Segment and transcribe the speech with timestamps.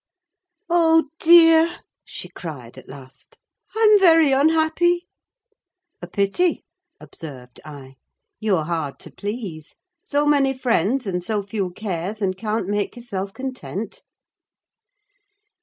[0.67, 3.37] "Oh, dear!" she cried at last.
[3.75, 5.05] "I'm very unhappy!"
[6.01, 6.63] "A pity,"
[6.99, 7.97] observed I.
[8.39, 13.31] "You're hard to please; so many friends and so few cares, and can't make yourself
[13.31, 14.01] content!"